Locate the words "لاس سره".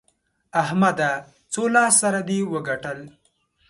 1.75-2.19